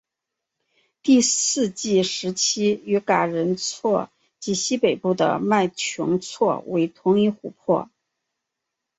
[1.03, 7.87] 第四纪时期与嘎仁错及西北部的麦穷错为同一湖泊。